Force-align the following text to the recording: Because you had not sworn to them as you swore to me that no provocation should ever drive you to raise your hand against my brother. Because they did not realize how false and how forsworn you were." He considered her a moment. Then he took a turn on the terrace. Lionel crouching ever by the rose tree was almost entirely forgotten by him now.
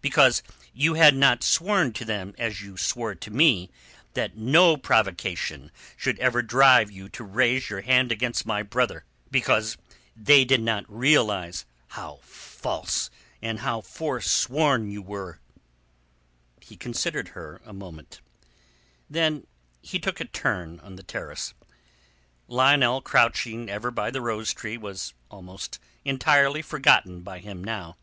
Because 0.00 0.42
you 0.72 0.94
had 0.94 1.14
not 1.14 1.42
sworn 1.42 1.92
to 1.92 2.06
them 2.06 2.34
as 2.38 2.62
you 2.62 2.74
swore 2.78 3.14
to 3.16 3.30
me 3.30 3.70
that 4.14 4.34
no 4.34 4.78
provocation 4.78 5.70
should 5.94 6.18
ever 6.20 6.40
drive 6.40 6.90
you 6.90 7.10
to 7.10 7.22
raise 7.22 7.68
your 7.68 7.82
hand 7.82 8.10
against 8.10 8.46
my 8.46 8.62
brother. 8.62 9.04
Because 9.30 9.76
they 10.16 10.42
did 10.42 10.62
not 10.62 10.86
realize 10.90 11.66
how 11.88 12.20
false 12.22 13.10
and 13.42 13.58
how 13.58 13.82
forsworn 13.82 14.90
you 14.90 15.02
were." 15.02 15.38
He 16.62 16.78
considered 16.78 17.28
her 17.36 17.60
a 17.66 17.74
moment. 17.74 18.22
Then 19.10 19.46
he 19.82 19.98
took 19.98 20.18
a 20.18 20.24
turn 20.24 20.80
on 20.80 20.96
the 20.96 21.02
terrace. 21.02 21.52
Lionel 22.48 23.02
crouching 23.02 23.68
ever 23.68 23.90
by 23.90 24.10
the 24.10 24.22
rose 24.22 24.54
tree 24.54 24.78
was 24.78 25.12
almost 25.30 25.78
entirely 26.06 26.62
forgotten 26.62 27.20
by 27.20 27.40
him 27.40 27.62
now. 27.62 27.98